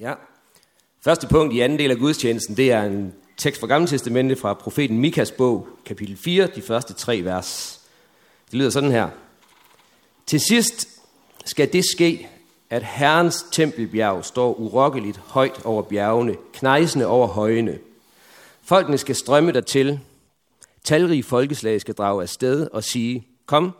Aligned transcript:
Ja. 0.00 0.14
Første 1.00 1.26
punkt 1.26 1.54
i 1.54 1.60
anden 1.60 1.78
del 1.78 1.90
af 1.90 1.96
gudstjenesten, 1.96 2.56
det 2.56 2.72
er 2.72 2.82
en 2.82 3.14
tekst 3.36 3.60
fra 3.60 3.66
Gamle 3.66 3.88
Testamente 3.88 4.36
fra 4.36 4.54
profeten 4.54 4.98
Mikas 4.98 5.30
bog, 5.30 5.68
kapitel 5.86 6.16
4, 6.16 6.46
de 6.46 6.62
første 6.62 6.94
tre 6.94 7.24
vers. 7.24 7.80
Det 8.50 8.54
lyder 8.54 8.70
sådan 8.70 8.90
her. 8.90 9.08
Til 10.26 10.40
sidst 10.40 10.88
skal 11.44 11.72
det 11.72 11.84
ske, 11.84 12.28
at 12.70 12.82
Herrens 12.82 13.46
tempelbjerg 13.52 14.24
står 14.24 14.54
urokkeligt 14.54 15.18
højt 15.18 15.64
over 15.64 15.82
bjergene, 15.82 16.36
knejsende 16.52 17.06
over 17.06 17.26
højene. 17.26 17.78
Folkene 18.62 18.98
skal 18.98 19.14
strømme 19.14 19.52
dertil. 19.52 20.00
Talrige 20.84 21.22
folkeslag 21.22 21.80
skal 21.80 21.94
drage 21.94 22.22
afsted 22.22 22.68
og 22.72 22.84
sige, 22.84 23.26
kom, 23.46 23.72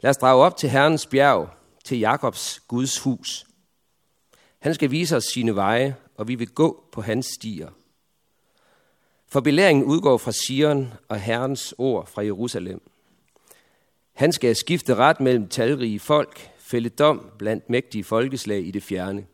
lad 0.00 0.10
os 0.10 0.16
drage 0.16 0.42
op 0.42 0.56
til 0.56 0.68
Herrens 0.68 1.06
bjerg, 1.06 1.48
til 1.84 1.98
Jakobs 1.98 2.62
Guds 2.68 2.98
hus. 2.98 3.46
Han 4.62 4.74
skal 4.74 4.90
vise 4.90 5.16
os 5.16 5.24
sine 5.24 5.54
veje, 5.54 5.96
og 6.16 6.28
vi 6.28 6.34
vil 6.34 6.48
gå 6.48 6.84
på 6.92 7.00
hans 7.00 7.26
stier. 7.26 7.68
For 9.26 9.40
belæringen 9.40 9.84
udgår 9.84 10.18
fra 10.18 10.32
Sion 10.32 10.92
og 11.08 11.20
Herrens 11.20 11.74
ord 11.78 12.06
fra 12.06 12.24
Jerusalem. 12.24 12.80
Han 14.12 14.32
skal 14.32 14.56
skifte 14.56 14.94
ret 14.94 15.20
mellem 15.20 15.48
talrige 15.48 16.00
folk, 16.00 16.50
fælde 16.58 16.88
dom 16.88 17.30
blandt 17.38 17.70
mægtige 17.70 18.04
folkeslag 18.04 18.66
i 18.66 18.70
det 18.70 18.82
fjerne. 18.82 19.26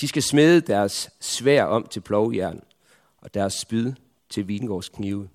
De 0.00 0.08
skal 0.08 0.22
smede 0.22 0.60
deres 0.60 1.10
svær 1.20 1.64
om 1.64 1.86
til 1.86 2.00
plovjern, 2.00 2.62
og 3.18 3.34
deres 3.34 3.54
spyd 3.54 3.92
til 4.28 4.48
vingårdsknive. 4.48 5.28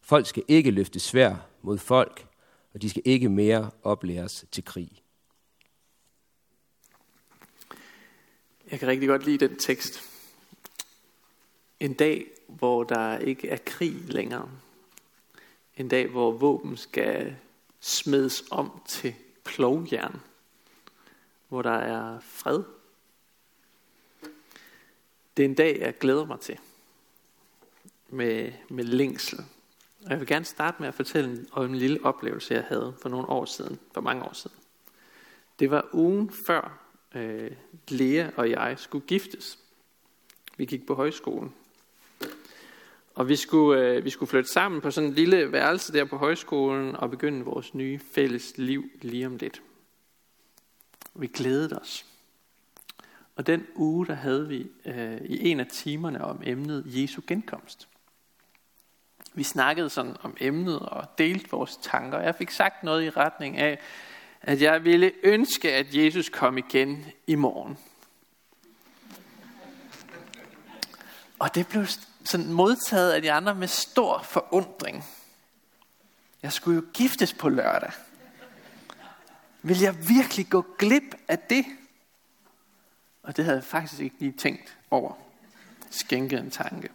Folk 0.00 0.26
skal 0.26 0.42
ikke 0.48 0.70
løfte 0.70 1.00
svær 1.00 1.46
mod 1.62 1.78
folk, 1.78 2.26
og 2.74 2.82
de 2.82 2.90
skal 2.90 3.02
ikke 3.04 3.28
mere 3.28 3.70
oplæres 3.82 4.44
til 4.52 4.64
krig. 4.64 5.02
Jeg 8.70 8.78
kan 8.78 8.88
rigtig 8.88 9.08
godt 9.08 9.24
lide 9.24 9.48
den 9.48 9.56
tekst. 9.56 10.02
En 11.80 11.94
dag, 11.94 12.26
hvor 12.46 12.84
der 12.84 13.18
ikke 13.18 13.48
er 13.48 13.56
krig 13.66 13.94
længere. 14.08 14.50
En 15.76 15.88
dag, 15.88 16.06
hvor 16.06 16.30
våben 16.30 16.76
skal 16.76 17.36
smedes 17.80 18.44
om 18.50 18.82
til 18.86 19.14
plovjern. 19.44 20.20
Hvor 21.48 21.62
der 21.62 21.70
er 21.70 22.20
fred. 22.20 22.62
Det 25.36 25.44
er 25.44 25.48
en 25.48 25.54
dag, 25.54 25.78
jeg 25.80 25.98
glæder 25.98 26.24
mig 26.24 26.40
til. 26.40 26.58
Med, 28.08 28.52
med 28.68 28.84
længsel. 28.84 29.38
Og 30.04 30.10
jeg 30.10 30.20
vil 30.20 30.26
gerne 30.26 30.44
starte 30.44 30.76
med 30.80 30.88
at 30.88 30.94
fortælle 30.94 31.46
om 31.52 31.64
en 31.64 31.74
lille 31.74 32.04
oplevelse, 32.04 32.54
jeg 32.54 32.64
havde 32.64 32.94
for 33.02 33.08
nogle 33.08 33.28
år 33.28 33.44
siden, 33.44 33.78
for 33.94 34.00
mange 34.00 34.24
år 34.24 34.32
siden. 34.32 34.56
Det 35.58 35.70
var 35.70 35.88
ugen 35.92 36.30
før 36.30 36.87
øh, 37.14 37.50
Lea 37.88 38.30
og 38.36 38.50
jeg 38.50 38.78
skulle 38.78 39.06
giftes. 39.06 39.58
Vi 40.56 40.64
gik 40.64 40.86
på 40.86 40.94
højskolen. 40.94 41.54
Og 43.14 43.28
vi 43.28 43.36
skulle, 43.36 43.82
øh, 43.82 44.04
vi 44.04 44.10
skulle 44.10 44.30
flytte 44.30 44.50
sammen 44.50 44.80
på 44.80 44.90
sådan 44.90 45.08
en 45.08 45.14
lille 45.14 45.52
værelse 45.52 45.92
der 45.92 46.04
på 46.04 46.16
højskolen 46.16 46.96
og 46.96 47.10
begynde 47.10 47.44
vores 47.44 47.74
nye 47.74 48.00
fælles 48.12 48.52
liv 48.56 48.90
lige 49.02 49.26
om 49.26 49.36
lidt. 49.36 49.62
Vi 51.14 51.26
glædede 51.26 51.78
os. 51.78 52.06
Og 53.36 53.46
den 53.46 53.66
uge, 53.74 54.06
der 54.06 54.14
havde 54.14 54.48
vi 54.48 54.66
øh, 54.84 55.20
i 55.24 55.48
en 55.48 55.60
af 55.60 55.66
timerne 55.66 56.24
om 56.24 56.42
emnet 56.44 56.82
Jesu 56.86 57.22
genkomst. 57.26 57.88
Vi 59.34 59.42
snakkede 59.42 59.90
sådan 59.90 60.16
om 60.22 60.36
emnet 60.40 60.78
og 60.78 61.18
delte 61.18 61.50
vores 61.50 61.78
tanker. 61.82 62.18
Jeg 62.18 62.34
fik 62.34 62.50
sagt 62.50 62.82
noget 62.82 63.04
i 63.04 63.10
retning 63.10 63.56
af, 63.56 63.78
at 64.42 64.62
jeg 64.62 64.84
ville 64.84 65.12
ønske, 65.22 65.72
at 65.72 65.94
Jesus 65.94 66.28
kom 66.28 66.58
igen 66.58 67.06
i 67.26 67.34
morgen. 67.34 67.78
Og 71.38 71.54
det 71.54 71.68
blev 71.68 71.86
sådan 72.24 72.52
modtaget 72.52 73.12
af 73.12 73.22
de 73.22 73.32
andre 73.32 73.54
med 73.54 73.68
stor 73.68 74.22
forundring. 74.22 75.04
Jeg 76.42 76.52
skulle 76.52 76.76
jo 76.76 76.84
giftes 76.92 77.34
på 77.34 77.48
lørdag. 77.48 77.92
Vil 79.62 79.80
jeg 79.80 80.08
virkelig 80.08 80.48
gå 80.50 80.66
glip 80.78 81.14
af 81.28 81.38
det? 81.38 81.64
Og 83.22 83.36
det 83.36 83.44
havde 83.44 83.56
jeg 83.56 83.64
faktisk 83.64 84.00
ikke 84.00 84.16
lige 84.18 84.32
tænkt 84.32 84.76
over. 84.90 85.14
Skænket 85.90 86.40
en 86.40 86.50
tanke. 86.50 86.88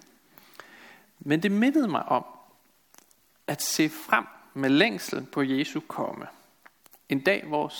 Men 1.19 1.43
det 1.43 1.51
mindede 1.51 1.87
mig 1.87 2.03
om 2.03 2.25
at 3.47 3.61
se 3.61 3.89
frem 3.89 4.25
med 4.53 4.69
længsel 4.69 5.25
på 5.25 5.41
Jesu 5.41 5.79
komme. 5.79 6.27
En 7.13 7.19
dag, 7.19 7.43
hvor 7.47 7.71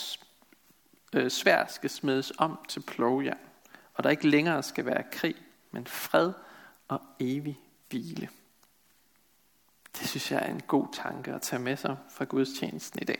øh, 1.13 1.31
svær 1.31 1.65
skal 1.67 1.89
smedes 1.89 2.31
om 2.37 2.59
til 2.69 2.79
plovjern, 2.79 3.37
og 3.93 4.03
der 4.03 4.09
ikke 4.09 4.27
længere 4.27 4.63
skal 4.63 4.85
være 4.85 5.03
krig, 5.11 5.35
men 5.71 5.87
fred 5.87 6.33
og 6.87 7.01
evig 7.19 7.59
hvile. 7.89 8.29
Det 9.99 10.07
synes 10.07 10.31
jeg 10.31 10.39
er 10.41 10.49
en 10.49 10.61
god 10.67 10.87
tanke 10.93 11.33
at 11.33 11.41
tage 11.41 11.61
med 11.61 11.77
sig 11.77 11.97
fra 12.09 12.25
Guds 12.25 12.59
tjenesten 12.59 12.99
i 13.01 13.05
dag. 13.05 13.19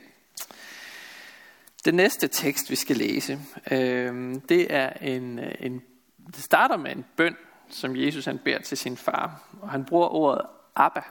Den 1.84 1.94
næste 1.94 2.28
tekst, 2.28 2.70
vi 2.70 2.76
skal 2.76 2.96
læse, 2.96 3.40
øh, 3.70 4.34
det 4.48 4.74
er 4.74 4.90
en, 4.90 5.38
øh, 5.38 5.54
en, 5.60 5.82
det 6.26 6.42
starter 6.44 6.76
med 6.76 6.92
en 6.92 7.04
bøn, 7.16 7.36
som 7.68 7.96
Jesus 7.96 8.24
han 8.24 8.38
beder 8.38 8.58
til 8.58 8.78
sin 8.78 8.96
far. 8.96 9.48
Og 9.60 9.70
han 9.70 9.84
bruger 9.84 10.08
ordet 10.08 10.46
Abba 10.74 11.02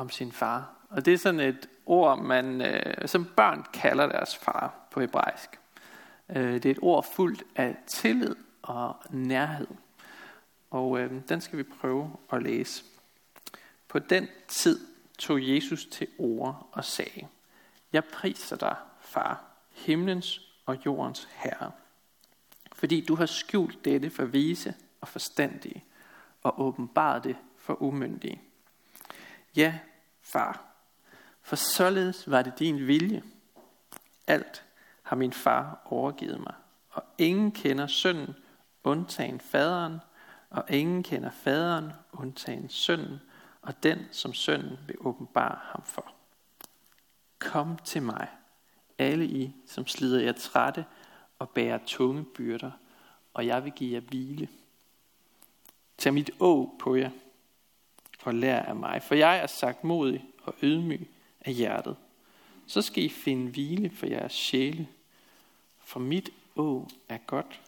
om 0.00 0.10
sin 0.10 0.32
far. 0.32 0.72
Og 0.90 1.04
det 1.04 1.14
er 1.14 1.18
sådan 1.18 1.40
et 1.40 1.68
ord, 1.86 2.18
man, 2.18 2.60
øh, 2.60 3.08
som 3.08 3.24
børn 3.36 3.66
kalder 3.72 4.06
deres 4.06 4.36
far 4.36 4.74
på 4.90 5.00
hebraisk. 5.00 5.60
Øh, 6.28 6.54
det 6.54 6.66
er 6.66 6.70
et 6.70 6.78
ord 6.82 7.06
fuldt 7.14 7.42
af 7.56 7.76
tillid 7.86 8.36
og 8.62 8.96
nærhed. 9.10 9.66
Og 10.70 11.00
øh, 11.00 11.12
den 11.28 11.40
skal 11.40 11.58
vi 11.58 11.62
prøve 11.62 12.16
at 12.32 12.42
læse. 12.42 12.84
På 13.88 13.98
den 13.98 14.28
tid 14.48 14.80
tog 15.18 15.48
Jesus 15.48 15.86
til 15.86 16.08
ord 16.18 16.68
og 16.72 16.84
sagde, 16.84 17.26
Jeg 17.92 18.04
priser 18.04 18.56
dig, 18.56 18.76
far, 19.00 19.44
himlens 19.70 20.40
og 20.66 20.86
jordens 20.86 21.28
herre, 21.32 21.70
fordi 22.72 23.04
du 23.04 23.14
har 23.14 23.26
skjult 23.26 23.84
dette 23.84 24.10
for 24.10 24.24
vise 24.24 24.74
og 25.00 25.08
forstandige, 25.08 25.84
og 26.42 26.60
åbenbaret 26.60 27.24
det 27.24 27.36
for 27.56 27.82
umyndige. 27.82 28.40
Ja, 29.56 29.78
far, 30.32 30.62
for 31.42 31.56
således 31.56 32.30
var 32.30 32.42
det 32.42 32.58
din 32.58 32.86
vilje. 32.86 33.22
Alt 34.26 34.64
har 35.02 35.16
min 35.16 35.32
far 35.32 35.82
overgivet 35.84 36.40
mig, 36.40 36.54
og 36.90 37.02
ingen 37.18 37.52
kender 37.52 37.86
sønnen, 37.86 38.34
undtagen 38.84 39.40
faderen, 39.40 39.98
og 40.50 40.64
ingen 40.68 41.02
kender 41.02 41.30
faderen, 41.30 41.92
undtagen 42.12 42.68
sønnen, 42.68 43.20
og 43.62 43.82
den, 43.82 43.98
som 44.12 44.34
sønnen 44.34 44.78
vil 44.86 44.96
åbenbare 45.00 45.58
ham 45.62 45.82
for. 45.84 46.14
Kom 47.38 47.78
til 47.84 48.02
mig, 48.02 48.28
alle 48.98 49.26
I, 49.26 49.54
som 49.66 49.86
slider 49.86 50.20
jer 50.20 50.32
trætte 50.32 50.84
og 51.38 51.50
bærer 51.50 51.78
tunge 51.86 52.24
byrder, 52.24 52.70
og 53.34 53.46
jeg 53.46 53.64
vil 53.64 53.72
give 53.72 53.94
jer 53.94 54.00
hvile. 54.00 54.48
Tag 55.98 56.14
mit 56.14 56.30
å 56.40 56.76
på 56.80 56.94
jer, 56.96 57.10
og 58.22 58.34
lær 58.34 58.62
af 58.62 58.76
mig, 58.76 59.02
for 59.02 59.14
jeg 59.14 59.38
er 59.38 59.46
sagt 59.46 59.84
modig 59.84 60.24
og 60.42 60.54
ydmyg 60.62 61.08
af 61.40 61.52
hjertet. 61.52 61.96
Så 62.66 62.82
skal 62.82 63.04
I 63.04 63.08
finde 63.08 63.50
hvile 63.50 63.90
for 63.90 64.06
jeres 64.06 64.32
sjæle, 64.32 64.88
for 65.84 66.00
mit 66.00 66.30
å 66.56 66.88
er 67.08 67.18
godt, 67.26 67.60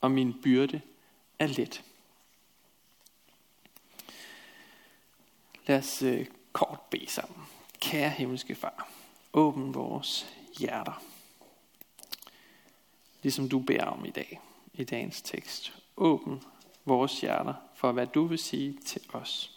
og 0.00 0.10
min 0.10 0.34
byrde 0.42 0.80
er 1.38 1.46
let. 1.46 1.82
Lad 5.66 5.78
os 5.78 6.02
øh, 6.02 6.26
kort 6.52 6.80
bede 6.90 7.10
sammen. 7.10 7.46
Kære 7.80 8.10
himmelske 8.10 8.54
far, 8.54 8.88
åbn 9.32 9.74
vores 9.74 10.26
hjerter. 10.58 11.02
Ligesom 13.22 13.48
du 13.48 13.58
beder 13.58 13.84
om 13.84 14.04
i 14.04 14.10
dag, 14.10 14.40
i 14.74 14.84
dagens 14.84 15.22
tekst. 15.22 15.72
Åbn 15.96 16.42
vores 16.84 17.20
hjerter 17.20 17.54
for, 17.74 17.92
hvad 17.92 18.06
du 18.06 18.24
vil 18.24 18.38
sige 18.38 18.78
til 18.84 19.02
os. 19.12 19.55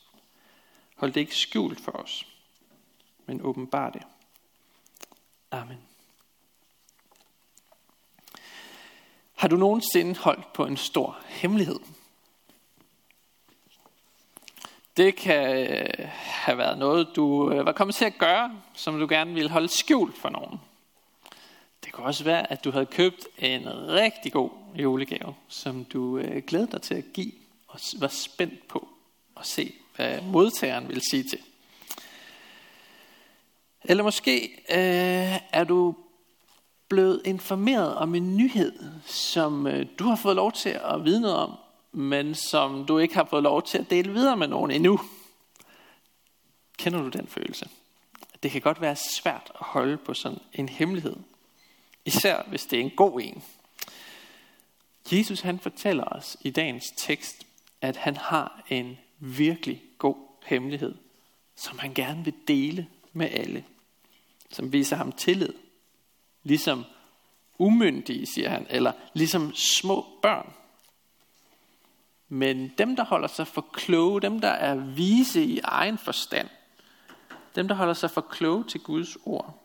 Hold 1.00 1.12
det 1.12 1.20
ikke 1.20 1.36
skjult 1.36 1.80
for 1.80 1.92
os, 1.92 2.28
men 3.26 3.42
åbenbar 3.42 3.90
det. 3.90 4.02
Amen. 5.52 5.78
Har 9.36 9.48
du 9.48 9.56
nogensinde 9.56 10.20
holdt 10.20 10.54
på 10.54 10.66
en 10.66 10.78
stor 10.78 11.18
hemmelighed? 11.28 11.80
Det 14.98 15.16
kan 15.16 15.70
øh, 15.70 16.10
have 16.16 16.58
været 16.58 16.78
noget, 16.78 17.08
du 17.16 17.52
øh, 17.52 17.66
var 17.66 17.72
kommet 17.72 17.96
til 17.96 18.06
at 18.06 18.18
gøre, 18.18 18.62
som 18.74 19.00
du 19.00 19.08
gerne 19.10 19.34
ville 19.34 19.50
holde 19.50 19.68
skjult 19.68 20.18
for 20.18 20.30
nogen. 20.30 20.60
Det 21.84 21.94
kunne 21.94 22.06
også 22.06 22.24
være, 22.24 22.52
at 22.52 22.64
du 22.64 22.72
havde 22.72 22.86
købt 22.86 23.28
en 23.38 23.68
rigtig 23.90 24.32
god 24.32 24.50
julegave, 24.76 25.36
som 25.48 25.86
du 25.86 26.18
øh, 26.18 26.44
glædede 26.48 26.72
dig 26.72 26.82
til 26.82 26.96
at 26.96 27.14
give 27.14 27.32
og 27.68 27.80
var 28.00 28.08
spændt 28.08 28.68
på 28.68 28.88
at 29.38 29.46
se, 29.46 29.74
hvad 30.00 30.22
modtageren 30.22 30.90
vil 30.90 31.02
sige 31.02 31.24
til. 31.24 31.40
Eller 33.84 34.04
måske 34.04 34.50
øh, 34.70 35.40
er 35.52 35.64
du 35.64 35.96
blevet 36.90 37.22
informeret 37.26 37.96
om 37.96 38.16
en 38.16 38.38
nyhed, 38.38 38.74
som 39.06 39.68
øh, 39.68 39.86
du 40.00 40.04
har 40.04 40.16
fået 40.16 40.36
lov 40.36 40.52
til 40.52 40.70
at 40.70 41.06
vide 41.06 41.22
noget 41.22 41.38
om, 41.38 41.56
men 41.92 42.36
som 42.36 42.86
du 42.86 42.98
ikke 42.98 43.16
har 43.16 43.24
fået 43.24 43.44
lov 43.44 43.64
til 43.64 43.78
at 43.78 43.90
dele 43.90 44.14
videre 44.14 44.38
med 44.38 44.48
nogen 44.48 44.72
endnu. 44.72 45.00
Kender 46.78 47.02
du 47.02 47.10
den 47.10 47.28
følelse? 47.28 47.70
Det 48.44 48.52
kan 48.52 48.62
godt 48.62 48.82
være 48.82 48.96
svært 48.96 49.52
at 49.60 49.66
holde 49.66 49.98
på 49.98 50.14
sådan 50.14 50.40
en 50.54 50.70
hemmelighed. 50.70 51.16
Især 52.06 52.44
hvis 52.48 52.66
det 52.66 52.80
er 52.80 52.84
en 52.84 52.92
god 52.96 53.22
en. 53.22 53.44
Jesus 55.12 55.42
han 55.42 55.60
fortæller 55.60 56.04
os 56.04 56.38
i 56.42 56.50
dagens 56.50 56.86
tekst, 56.98 57.46
at 57.82 57.98
han 57.98 58.18
har 58.18 58.64
en 58.70 58.98
virkelig 59.20 59.84
god 59.98 60.16
hemmelighed, 60.46 60.96
som 61.56 61.80
han 61.80 61.94
gerne 61.94 62.24
vil 62.24 62.34
dele 62.48 62.88
med 63.14 63.30
alle. 63.32 63.66
Som 64.52 64.74
viser 64.74 64.96
ham 64.96 65.12
tillid. 65.12 65.54
Ligesom 66.44 66.86
umyndige, 67.58 68.26
siger 68.26 68.50
han, 68.50 68.66
eller 68.70 68.92
ligesom 69.14 69.56
små 69.56 70.06
børn. 70.22 70.54
Men 72.30 72.74
dem, 72.78 72.96
der 72.96 73.06
holder 73.06 73.28
sig 73.28 73.48
for 73.48 73.62
kloge, 73.74 74.22
dem, 74.22 74.40
der 74.40 74.50
er 74.50 74.76
vise 74.76 75.44
i 75.44 75.60
egen 75.64 75.98
forstand, 75.98 76.50
dem, 77.56 77.68
der 77.68 77.76
holder 77.76 77.94
sig 77.94 78.12
for 78.12 78.22
kloge 78.22 78.64
til 78.64 78.80
Guds 78.80 79.18
ord, 79.26 79.64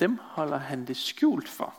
dem 0.00 0.18
holder 0.22 0.58
han 0.58 0.86
det 0.86 0.96
skjult 0.96 1.48
for. 1.48 1.74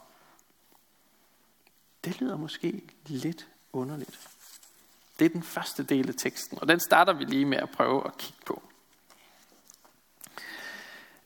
Det 2.05 2.21
lyder 2.21 2.37
måske 2.37 2.81
lidt 3.05 3.47
underligt. 3.73 4.19
Det 5.23 5.29
er 5.29 5.33
den 5.33 5.43
første 5.43 5.83
del 5.83 6.09
af 6.09 6.15
teksten, 6.17 6.57
og 6.61 6.67
den 6.67 6.79
starter 6.79 7.13
vi 7.13 7.23
lige 7.23 7.45
med 7.45 7.57
at 7.57 7.69
prøve 7.69 8.07
at 8.07 8.17
kigge 8.17 8.39
på. 8.45 8.61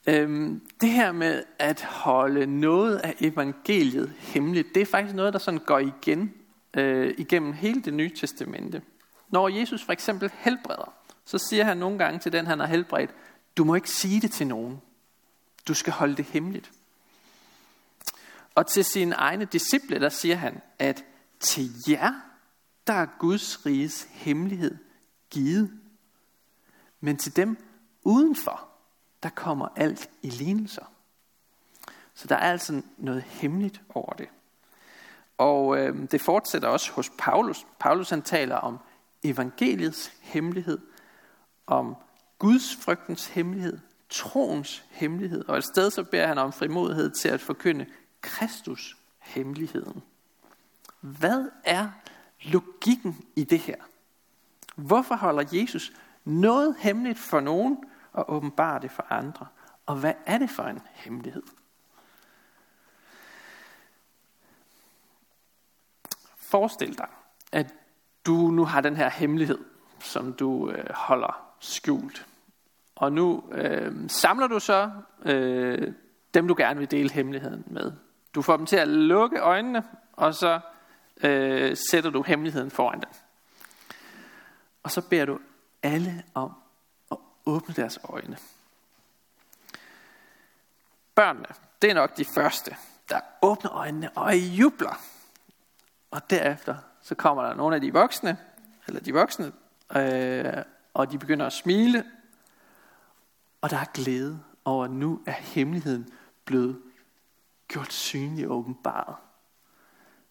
Øhm, 0.08 0.68
det 0.82 0.90
her 0.90 1.12
med 1.12 1.44
at 1.60 1.82
holde 1.82 2.46
noget 2.60 2.98
af 2.98 3.16
evangeliet 3.20 4.14
hemmeligt, 4.18 4.76
det 4.76 4.82
er 4.82 4.86
faktisk 4.86 5.16
noget, 5.16 5.34
der 5.34 5.40
sådan 5.40 5.60
går 5.60 5.80
igen 5.80 6.34
øh, 6.74 7.16
igennem 7.18 7.54
hele 7.54 7.82
det 7.82 7.94
nye 7.94 8.16
testamente. 8.16 8.82
Når 9.30 9.50
Jesus 9.50 9.84
for 9.84 9.94
eksempel 9.94 10.32
helbreder, 10.34 10.94
så 11.26 11.38
siger 11.38 11.64
han 11.64 11.78
nogle 11.78 11.98
gange 11.98 12.20
til 12.20 12.32
den, 12.32 12.48
han 12.48 12.60
har 12.60 12.68
helbredt, 12.68 13.12
du 13.58 13.64
må 13.64 13.76
ikke 13.76 13.90
sige 13.90 14.22
det 14.22 14.32
til 14.32 14.48
nogen. 14.48 14.82
Du 15.68 15.74
skal 15.74 15.94
holde 15.94 16.16
det 16.16 16.26
hemmeligt. 16.26 16.72
Og 18.56 18.68
til 18.68 18.86
sine 18.86 19.16
egne 19.16 19.46
disciple, 19.46 20.00
der 20.00 20.10
siger 20.10 20.36
han, 20.36 20.62
at 20.80 21.04
til 21.40 21.70
jer, 21.90 22.27
der 22.88 22.94
er 22.94 23.08
Guds 23.20 23.66
riges 23.66 24.08
hemmelighed 24.12 24.78
givet. 25.30 25.72
Men 27.00 27.18
til 27.18 27.36
dem 27.36 27.58
udenfor, 28.04 28.68
der 29.24 29.30
kommer 29.30 29.68
alt 29.76 30.10
i 30.22 30.30
lignelser. 30.30 30.86
Så 32.14 32.28
der 32.28 32.36
er 32.36 32.52
altså 32.52 32.82
noget 32.98 33.22
hemmeligt 33.22 33.82
over 33.90 34.14
det. 34.14 34.30
Og 35.38 35.78
øh, 35.78 36.12
det 36.12 36.22
fortsætter 36.22 36.68
også 36.68 36.92
hos 36.92 37.12
Paulus. 37.18 37.66
Paulus 37.80 38.10
han 38.10 38.22
taler 38.22 38.56
om 38.56 38.80
evangeliets 39.24 40.12
hemmelighed, 40.22 40.80
om 41.68 41.96
Guds 42.40 42.76
frygtens 42.76 43.28
hemmelighed, 43.28 43.80
troens 44.10 44.84
hemmelighed, 44.90 45.46
og 45.46 45.58
et 45.58 45.64
sted 45.64 45.92
så 45.92 46.04
beder 46.04 46.28
han 46.28 46.38
om 46.38 46.54
frimodighed 46.54 47.10
til 47.10 47.30
at 47.30 47.42
forkynde 47.42 47.86
Kristus 48.22 48.98
hemmeligheden. 49.20 50.04
Hvad 51.02 51.50
er 51.64 51.90
logikken 52.42 53.26
i 53.36 53.44
det 53.44 53.60
her? 53.60 53.76
Hvorfor 54.76 55.16
holder 55.16 55.44
Jesus 55.52 55.94
noget 56.26 56.76
hemmeligt 56.80 57.20
for 57.20 57.40
nogen 57.40 57.84
og 58.14 58.34
åbenbarer 58.34 58.80
det 58.80 58.92
for 58.92 59.06
andre? 59.10 59.48
Og 59.86 59.96
hvad 59.96 60.14
er 60.26 60.38
det 60.38 60.50
for 60.50 60.64
en 60.64 60.82
hemmelighed? 60.94 61.44
Forestil 66.38 66.98
dig, 66.98 67.08
at 67.52 67.74
du 68.26 68.34
nu 68.52 68.66
har 68.66 68.82
den 68.82 68.96
her 68.96 69.10
hemmelighed, 69.10 69.60
som 70.00 70.34
du 70.34 70.72
øh, 70.72 70.86
holder 70.94 71.56
skjult. 71.60 72.28
Og 72.96 73.12
nu 73.12 73.44
øh, 73.52 74.10
samler 74.10 74.48
du 74.48 74.60
så 74.60 74.92
øh, 75.26 75.94
dem, 76.34 76.48
du 76.48 76.56
gerne 76.58 76.80
vil 76.80 76.92
dele 76.92 77.12
hemmeligheden 77.12 77.64
med. 77.68 77.92
Du 78.36 78.42
får 78.42 78.58
dem 78.58 78.66
til 78.66 78.76
at 78.76 78.88
lukke 78.88 79.40
øjnene, 79.40 79.84
og 80.14 80.34
så 80.34 80.60
øh, 81.24 81.78
sætter 81.92 82.10
du 82.10 82.24
hemmeligheden 82.24 82.72
foran 82.72 83.00
dem. 83.00 83.10
Og 84.84 84.92
så 84.92 85.02
beder 85.02 85.26
du 85.26 85.40
alle 85.84 86.24
om 86.34 86.52
at 87.12 87.18
åbne 87.46 87.76
deres 87.76 88.00
øjne. 88.04 88.38
Børnene, 91.16 91.48
det 91.82 91.90
er 91.90 91.94
nok 91.94 92.18
de 92.18 92.26
første, 92.26 92.76
der 93.10 93.20
åbner 93.42 93.74
øjnene 93.74 94.10
og 94.10 94.38
jubler. 94.38 95.02
Og 96.12 96.30
derefter 96.30 96.76
så 97.02 97.16
kommer 97.16 97.44
der 97.44 97.54
nogle 97.54 97.76
af 97.76 97.82
de 97.82 97.94
voksne, 97.94 98.38
eller 98.88 99.02
de 99.02 99.14
voksne, 99.14 99.52
øh, 99.96 100.64
og 100.94 101.12
de 101.12 101.20
begynder 101.20 101.46
at 101.46 101.54
smile, 101.54 102.06
og 103.62 103.70
der 103.70 103.78
er 103.78 103.86
glæde 103.94 104.44
over, 104.66 104.86
at 104.86 104.92
nu 104.92 105.22
er 105.26 105.32
hemmeligheden 105.32 106.10
blevet 106.46 106.82
gjort 107.68 107.94
synlig 107.94 108.48
og 108.48 108.58
åbenbaret. 108.58 109.16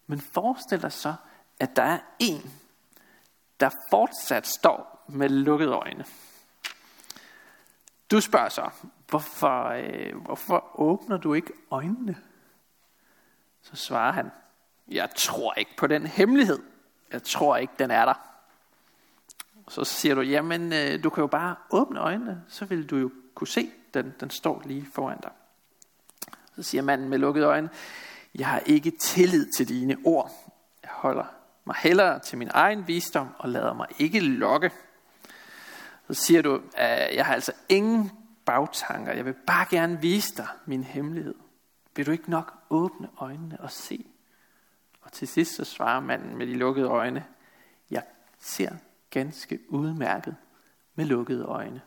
Men 0.06 0.20
forestil 0.20 0.82
dig 0.82 0.92
så, 0.92 1.14
at 1.60 1.76
der 1.76 1.82
er 1.82 1.98
en, 2.18 2.52
der 3.60 3.70
fortsat 3.90 4.46
står 4.46 5.04
med 5.08 5.28
lukkede 5.28 5.72
øjne. 5.72 6.04
Du 8.10 8.20
spørger 8.20 8.48
så, 8.48 8.70
hvorfor, 9.08 9.68
øh, 9.68 10.16
hvorfor 10.16 10.80
åbner 10.80 11.16
du 11.16 11.34
ikke 11.34 11.52
øjnene? 11.70 12.16
Så 13.62 13.76
svarer 13.76 14.12
han, 14.12 14.30
jeg 14.88 15.10
tror 15.16 15.54
ikke 15.54 15.76
på 15.76 15.86
den 15.86 16.06
hemmelighed. 16.06 16.58
Jeg 17.12 17.22
tror 17.22 17.56
ikke, 17.56 17.72
den 17.78 17.90
er 17.90 18.04
der. 18.04 18.14
Og 19.66 19.72
så 19.72 19.84
siger 19.84 20.14
du, 20.14 20.20
jamen 20.20 20.72
øh, 20.72 21.04
du 21.04 21.10
kan 21.10 21.20
jo 21.20 21.26
bare 21.26 21.56
åbne 21.70 22.00
øjnene, 22.00 22.44
så 22.48 22.64
vil 22.64 22.90
du 22.90 22.96
jo 22.96 23.10
kunne 23.34 23.48
se, 23.48 23.70
den, 23.94 24.14
den 24.20 24.30
står 24.30 24.62
lige 24.64 24.86
foran 24.92 25.20
dig. 25.22 25.30
Så 26.56 26.62
siger 26.62 26.82
manden 26.82 27.08
med 27.08 27.18
lukkede 27.18 27.46
øjne, 27.46 27.70
jeg 28.38 28.46
har 28.46 28.58
ikke 28.58 28.90
tillid 28.90 29.52
til 29.52 29.68
dine 29.68 29.96
ord. 30.04 30.52
Jeg 30.82 30.90
holder 30.92 31.24
mig 31.64 31.76
hellere 31.78 32.18
til 32.18 32.38
min 32.38 32.50
egen 32.50 32.88
visdom 32.88 33.28
og 33.38 33.48
lader 33.48 33.72
mig 33.72 33.86
ikke 33.98 34.20
lokke. 34.20 34.70
Så 36.06 36.14
siger 36.14 36.42
du, 36.42 36.60
at 36.74 37.16
jeg 37.16 37.26
har 37.26 37.34
altså 37.34 37.52
ingen 37.68 38.10
bagtanker. 38.44 39.12
Jeg 39.12 39.24
vil 39.24 39.34
bare 39.46 39.66
gerne 39.70 40.00
vise 40.00 40.36
dig 40.36 40.46
min 40.66 40.84
hemmelighed. 40.84 41.34
Vil 41.96 42.06
du 42.06 42.10
ikke 42.10 42.30
nok 42.30 42.54
åbne 42.70 43.08
øjnene 43.18 43.60
og 43.60 43.70
se? 43.70 44.06
Og 45.02 45.12
til 45.12 45.28
sidst 45.28 45.54
så 45.54 45.64
svarer 45.64 46.00
manden 46.00 46.36
med 46.36 46.46
de 46.46 46.54
lukkede 46.54 46.86
øjne, 46.86 47.24
jeg 47.90 48.02
ser 48.40 48.70
ganske 49.10 49.60
udmærket 49.68 50.36
med 50.94 51.04
lukkede 51.04 51.44
øjne. 51.44 51.80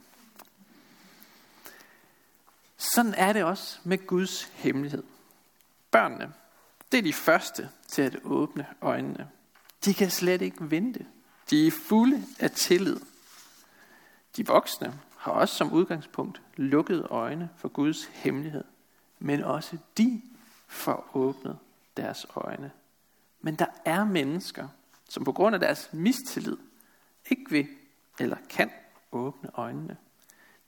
Sådan 2.77 3.13
er 3.17 3.33
det 3.33 3.43
også 3.43 3.79
med 3.83 4.07
Guds 4.07 4.43
hemmelighed. 4.43 5.03
Børnene, 5.91 6.33
det 6.91 6.97
er 6.97 7.01
de 7.01 7.13
første 7.13 7.69
til 7.87 8.01
at 8.01 8.17
åbne 8.23 8.65
øjnene. 8.81 9.29
De 9.85 9.93
kan 9.93 10.09
slet 10.09 10.41
ikke 10.41 10.71
vente. 10.71 11.05
De 11.49 11.67
er 11.67 11.71
fulde 11.71 12.23
af 12.39 12.51
tillid. 12.51 12.99
De 14.37 14.47
voksne 14.47 14.99
har 15.17 15.31
også 15.31 15.55
som 15.55 15.73
udgangspunkt 15.73 16.41
lukkede 16.55 17.01
øjne 17.01 17.49
for 17.57 17.67
Guds 17.67 18.05
hemmelighed. 18.05 18.63
Men 19.19 19.43
også 19.43 19.77
de 19.97 20.21
får 20.67 21.09
åbnet 21.13 21.57
deres 21.97 22.25
øjne. 22.35 22.71
Men 23.41 23.55
der 23.55 23.65
er 23.85 24.03
mennesker, 24.03 24.67
som 25.09 25.23
på 25.23 25.31
grund 25.31 25.55
af 25.55 25.59
deres 25.59 25.89
mistillid 25.93 26.57
ikke 27.29 27.45
vil 27.49 27.67
eller 28.19 28.37
kan 28.49 28.71
åbne 29.11 29.49
øjnene. 29.53 29.97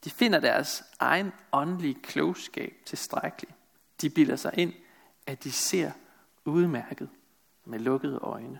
De 0.04 0.10
finder 0.10 0.40
deres 0.40 0.84
egen 1.00 1.32
åndelige 1.51 1.98
klogskab 2.04 2.74
tilstrækkelig. 2.86 3.56
De 4.01 4.10
bilder 4.10 4.36
sig 4.36 4.51
ind, 4.58 4.74
at 5.28 5.44
de 5.44 5.51
ser 5.51 5.92
udmærket 6.46 7.10
med 7.66 7.80
lukkede 7.80 8.18
øjne. 8.18 8.60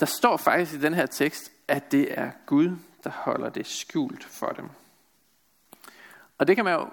Der 0.00 0.06
står 0.06 0.36
faktisk 0.36 0.74
i 0.74 0.80
den 0.80 0.94
her 0.94 1.06
tekst, 1.06 1.52
at 1.68 1.92
det 1.92 2.18
er 2.18 2.30
Gud, 2.46 2.76
der 3.04 3.10
holder 3.10 3.48
det 3.48 3.66
skjult 3.66 4.24
for 4.24 4.48
dem. 4.48 4.68
Og 6.38 6.46
det 6.46 6.56
kan 6.56 6.64
man 6.64 6.74
jo 6.74 6.88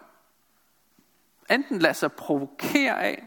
enten 1.49 1.79
lade 1.79 1.93
sig 1.93 2.11
provokere 2.11 3.03
af, 3.03 3.23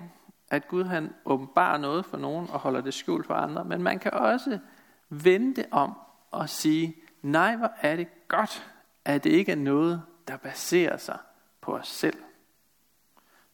at 0.50 0.68
Gud 0.68 0.84
han 0.84 1.14
åbenbarer 1.24 1.78
noget 1.78 2.06
for 2.06 2.16
nogen 2.16 2.50
og 2.50 2.58
holder 2.58 2.80
det 2.80 2.94
skjult 2.94 3.26
for 3.26 3.34
andre, 3.34 3.64
men 3.64 3.82
man 3.82 3.98
kan 3.98 4.12
også 4.12 4.58
vente 5.08 5.66
om 5.70 5.94
og 6.30 6.48
sige, 6.48 6.96
nej, 7.22 7.56
hvor 7.56 7.72
er 7.80 7.96
det 7.96 8.28
godt, 8.28 8.70
at 9.04 9.24
det 9.24 9.30
ikke 9.30 9.52
er 9.52 9.56
noget, 9.56 10.02
der 10.28 10.36
baserer 10.36 10.96
sig 10.96 11.18
på 11.60 11.76
os 11.76 11.88
selv. 11.88 12.18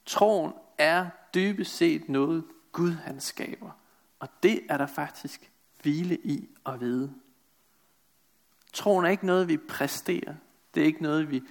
Troen 0.07 0.53
er 0.79 1.07
dybest 1.35 1.77
set 1.77 2.09
noget, 2.09 2.45
Gud 2.73 2.93
han 2.93 3.21
skaber. 3.21 3.71
Og 4.19 4.29
det 4.43 4.61
er 4.69 4.77
der 4.79 4.87
faktisk 4.87 5.51
hvile 5.83 6.17
i 6.17 6.49
at 6.67 6.81
vide. 6.81 7.15
Troen 8.73 9.05
er 9.05 9.09
ikke 9.09 9.27
noget, 9.27 9.49
vi 9.49 9.57
præsterer. 9.57 10.35
Det 10.75 10.83
er 10.83 10.87
ikke 10.87 11.03
noget, 11.03 11.31
vi, 11.31 11.43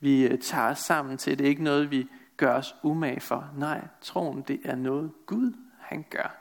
vi 0.00 0.26
øh, 0.26 0.38
tager 0.38 0.70
os 0.70 0.78
sammen 0.78 1.18
til. 1.18 1.38
Det 1.38 1.44
er 1.44 1.48
ikke 1.48 1.64
noget, 1.64 1.90
vi 1.90 2.08
gør 2.36 2.56
os 2.56 2.74
umage 2.82 3.20
for. 3.20 3.50
Nej, 3.56 3.88
troen 4.00 4.42
det 4.42 4.60
er 4.64 4.74
noget 4.74 5.12
Gud, 5.26 5.52
han 5.80 6.04
gør 6.10 6.36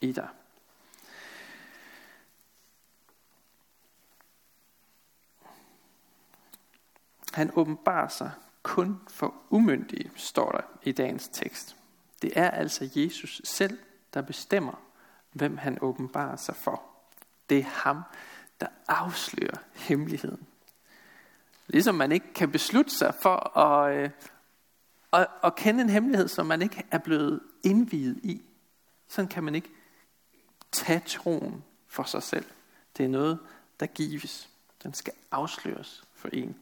i 0.00 0.12
dig. 0.12 0.28
Han 7.32 7.50
åbenbarer 7.54 8.08
sig 8.08 8.30
kun 8.64 9.00
for 9.08 9.34
umyndige, 9.50 10.10
står 10.16 10.50
der 10.52 10.60
i 10.82 10.92
dagens 10.92 11.28
tekst. 11.28 11.76
Det 12.22 12.32
er 12.36 12.50
altså 12.50 12.90
Jesus 12.94 13.40
selv, 13.44 13.78
der 14.14 14.22
bestemmer, 14.22 14.82
hvem 15.32 15.56
han 15.56 15.78
åbenbarer 15.80 16.36
sig 16.36 16.56
for. 16.56 16.82
Det 17.50 17.58
er 17.58 17.62
ham, 17.62 18.02
der 18.60 18.66
afslører 18.88 19.56
hemmeligheden. 19.74 20.46
Ligesom 21.66 21.94
man 21.94 22.12
ikke 22.12 22.32
kan 22.34 22.52
beslutte 22.52 22.90
sig 22.90 23.14
for 23.22 23.58
at, 23.58 23.96
øh, 23.96 24.10
at, 25.12 25.26
at 25.44 25.54
kende 25.54 25.82
en 25.82 25.90
hemmelighed, 25.90 26.28
som 26.28 26.46
man 26.46 26.62
ikke 26.62 26.84
er 26.90 26.98
blevet 26.98 27.40
indviet 27.62 28.16
i. 28.22 28.42
Sådan 29.08 29.28
kan 29.28 29.44
man 29.44 29.54
ikke 29.54 29.70
tage 30.72 31.02
troen 31.06 31.64
for 31.86 32.02
sig 32.02 32.22
selv. 32.22 32.44
Det 32.96 33.04
er 33.04 33.08
noget, 33.08 33.38
der 33.80 33.86
gives. 33.86 34.48
Den 34.82 34.94
skal 34.94 35.12
afsløres 35.30 36.04
for 36.14 36.28
en. 36.32 36.56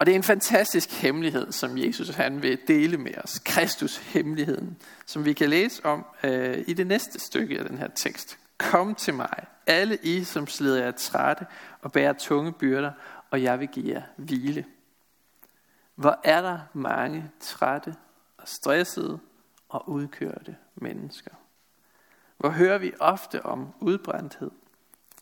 Og 0.00 0.06
det 0.06 0.12
er 0.12 0.16
en 0.16 0.22
fantastisk 0.22 0.90
hemmelighed, 0.90 1.52
som 1.52 1.78
Jesus 1.78 2.08
han 2.08 2.42
vil 2.42 2.58
dele 2.68 2.96
med 2.96 3.12
os. 3.24 3.38
Kristus 3.38 3.96
hemmeligheden, 3.96 4.76
som 5.06 5.24
vi 5.24 5.32
kan 5.32 5.50
læse 5.50 5.84
om 5.84 6.06
øh, 6.24 6.64
i 6.66 6.72
det 6.72 6.86
næste 6.86 7.20
stykke 7.20 7.58
af 7.58 7.64
den 7.64 7.78
her 7.78 7.88
tekst. 7.88 8.38
Kom 8.58 8.94
til 8.94 9.14
mig, 9.14 9.46
alle 9.66 9.98
I, 10.02 10.24
som 10.24 10.46
slider 10.46 10.84
jer 10.84 10.90
trætte 10.90 11.46
og 11.82 11.92
bærer 11.92 12.12
tunge 12.12 12.52
byrder, 12.52 12.92
og 13.30 13.42
jeg 13.42 13.60
vil 13.60 13.68
give 13.68 13.94
jer 13.94 14.02
hvile. 14.16 14.64
Hvor 15.94 16.20
er 16.24 16.42
der 16.42 16.58
mange 16.72 17.30
trætte 17.40 17.94
og 18.36 18.48
stressede 18.48 19.18
og 19.68 19.88
udkørte 19.88 20.56
mennesker. 20.74 21.34
Hvor 22.38 22.50
hører 22.50 22.78
vi 22.78 22.92
ofte 23.00 23.46
om 23.46 23.68
udbrændthed, 23.80 24.50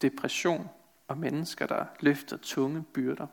depression 0.02 0.68
og 1.08 1.18
mennesker, 1.18 1.66
der 1.66 1.84
løfter 2.00 2.36
tunge 2.36 2.82
byrder. 2.82 3.26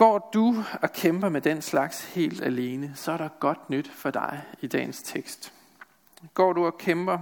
Går 0.00 0.30
du 0.34 0.54
og 0.82 0.92
kæmper 0.92 1.28
med 1.28 1.40
den 1.40 1.62
slags 1.62 2.14
helt 2.14 2.42
alene, 2.42 2.96
så 2.96 3.12
er 3.12 3.16
der 3.16 3.28
godt 3.28 3.70
nyt 3.70 3.90
for 3.90 4.10
dig 4.10 4.44
i 4.60 4.66
dagens 4.66 5.02
tekst. 5.02 5.52
Går 6.34 6.52
du 6.52 6.66
og 6.66 6.78
kæmper 6.78 7.18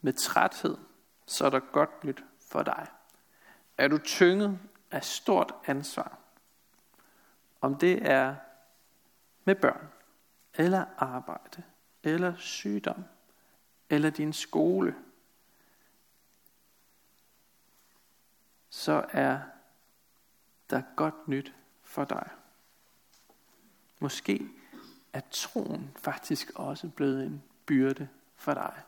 med 0.00 0.12
træthed, 0.12 0.76
så 1.26 1.46
er 1.46 1.50
der 1.50 1.60
godt 1.60 2.04
nyt 2.04 2.24
for 2.48 2.62
dig. 2.62 2.86
Er 3.78 3.88
du 3.88 3.98
tynget 3.98 4.58
af 4.90 5.04
stort 5.04 5.54
ansvar, 5.66 6.18
om 7.60 7.74
det 7.74 8.10
er 8.10 8.34
med 9.44 9.54
børn, 9.54 9.88
eller 10.54 10.84
arbejde, 10.98 11.62
eller 12.02 12.36
sygdom, 12.36 13.04
eller 13.90 14.10
din 14.10 14.32
skole, 14.32 14.94
så 18.70 19.04
er 19.12 19.40
der 20.70 20.82
godt 20.96 21.28
nyt 21.28 21.54
for 21.94 22.04
dig. 22.04 22.30
Måske 24.00 24.48
er 25.12 25.20
troen 25.30 25.90
faktisk 25.96 26.50
også 26.54 26.88
blevet 26.88 27.26
en 27.26 27.42
byrde 27.66 28.08
for 28.36 28.54
dig. 28.54 28.82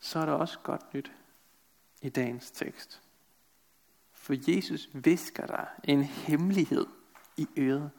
Så 0.00 0.18
er 0.18 0.26
der 0.26 0.32
også 0.32 0.58
godt 0.58 0.94
nyt 0.94 1.12
i 2.00 2.08
dagens 2.08 2.50
tekst. 2.50 3.02
For 4.12 4.50
Jesus 4.50 4.88
visker 4.92 5.46
dig 5.46 5.68
en 5.84 6.02
hemmelighed 6.02 6.86
i 7.36 7.48
øret. 7.58 7.90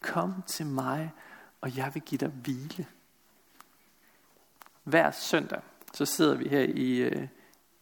Kom 0.00 0.42
til 0.46 0.66
mig, 0.66 1.12
og 1.60 1.76
jeg 1.76 1.90
vil 1.94 2.02
give 2.02 2.18
dig 2.18 2.28
hvile. 2.28 2.86
Hver 4.84 5.10
søndag, 5.10 5.62
så 5.94 6.04
sidder 6.04 6.34
vi 6.34 6.48
her 6.48 6.62
i, 6.62 6.96
øh, 6.96 7.28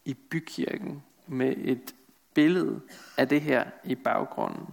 i 0.05 0.13
bykirken 0.13 1.03
med 1.27 1.57
et 1.57 1.95
billede 2.39 2.81
af 3.17 3.27
det 3.27 3.41
her 3.41 3.65
i 3.83 3.95
baggrunden. 3.95 4.67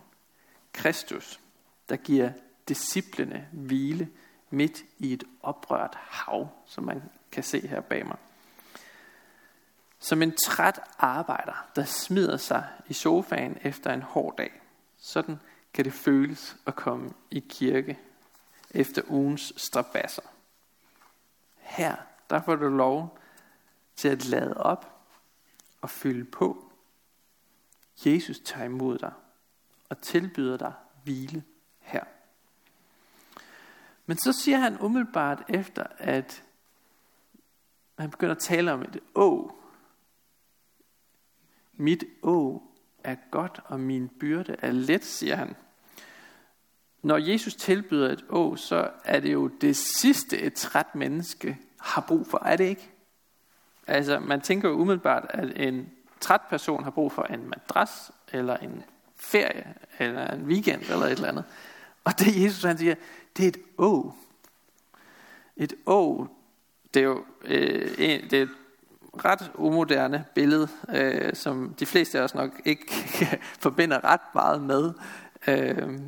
Kristus, 0.73 1.41
der 1.89 1.97
giver 1.97 2.33
disciplene 2.69 3.49
hvile 3.53 4.09
midt 4.51 4.83
i 4.99 5.13
et 5.13 5.25
oprørt 5.43 5.95
hav, 5.95 6.49
som 6.67 6.85
man 6.85 7.03
kan 7.33 7.43
se 7.43 7.67
her 7.69 7.81
bag 7.81 8.07
mig. 8.07 8.17
Som 9.99 10.23
en 10.23 10.33
træt 10.47 10.81
arbejder, 10.99 11.67
der 11.77 11.85
smider 11.85 12.37
sig 12.37 12.69
i 12.89 12.93
sofaen 12.93 13.59
efter 13.63 13.93
en 13.93 14.03
hård 14.03 14.37
dag. 14.39 14.61
Sådan 14.99 15.37
kan 15.75 15.85
det 15.85 15.93
føles 15.93 16.57
at 16.67 16.77
komme 16.77 17.13
i 17.31 17.41
kirke 17.49 17.99
efter 18.71 19.03
ugens 19.09 19.53
strabasser. 19.57 20.23
Her, 21.57 21.97
der 22.31 22.43
får 22.43 22.57
du 22.57 22.69
lov 22.69 23.19
til 23.97 24.09
at 24.09 24.25
lade 24.25 24.55
op 24.57 25.01
og 25.81 25.91
fylde 25.91 26.25
på 26.25 26.66
Jesus 28.05 28.41
tager 28.45 28.65
imod 28.65 28.99
dig 28.99 29.13
og 29.89 30.01
tilbyder 30.01 30.57
dig 30.57 30.73
hvile 31.05 31.45
her. 31.79 32.05
Men 34.07 34.17
så 34.17 34.33
siger 34.33 34.59
han 34.59 34.81
umiddelbart 34.81 35.43
efter, 35.49 35.85
at 35.99 36.43
han 37.99 38.11
begynder 38.11 38.35
at 38.35 38.43
tale 38.43 38.73
om 38.73 38.83
et 38.83 39.01
å. 39.15 39.53
Mit 41.73 42.05
å 42.23 42.63
er 43.05 43.17
godt, 43.31 43.61
og 43.65 43.81
min 43.81 44.09
byrde 44.09 44.57
er 44.63 44.73
let, 44.73 45.05
siger 45.05 45.37
han. 45.37 45.57
Når 47.03 47.17
Jesus 47.17 47.55
tilbyder 47.55 48.13
et 48.13 48.25
å, 48.29 48.57
så 48.57 48.91
er 49.05 49.21
det 49.21 49.33
jo 49.33 49.49
det 49.49 49.77
sidste, 49.77 50.39
et 50.39 50.55
træt 50.55 50.95
menneske 50.95 51.59
har 51.81 52.05
brug 52.09 52.27
for. 52.27 52.39
Er 52.39 52.57
det 52.57 52.65
ikke? 52.65 52.91
Altså, 53.87 54.19
man 54.19 54.41
tænker 54.41 54.69
jo 54.69 54.75
umiddelbart, 54.75 55.27
at 55.29 55.69
en 55.69 55.93
træt 56.21 56.41
person 56.51 56.85
har 56.85 56.91
brug 56.91 57.13
for 57.13 57.23
en 57.23 57.49
madras, 57.49 58.11
eller 58.33 58.57
en 58.57 58.85
ferie, 59.17 59.75
eller 59.99 60.27
en 60.27 60.43
weekend, 60.43 60.83
eller 60.83 61.07
et 61.07 61.11
eller 61.11 61.29
andet. 61.29 61.45
Og 62.05 62.19
det 62.19 62.45
Jesus 62.45 62.63
han 62.63 62.79
siger, 62.79 62.95
det 63.37 63.45
er 63.45 63.49
et 63.49 63.59
å. 63.79 64.13
Et 65.57 65.75
å, 65.87 66.27
det 66.95 67.01
er 67.01 67.05
jo 67.05 67.25
øh, 67.45 67.95
en, 67.99 68.31
det 68.31 68.39
er 68.39 68.43
et 68.43 68.57
ret 69.25 69.51
umoderne 69.55 70.25
billede, 70.35 70.69
øh, 70.95 71.35
som 71.35 71.75
de 71.75 71.87
fleste 71.87 72.19
af 72.19 72.23
os 72.23 72.35
nok 72.35 72.61
ikke 72.65 72.87
forbinder 73.65 74.05
ret 74.05 74.35
meget 74.35 74.63
med. 74.63 74.93
Øh, 75.49 75.99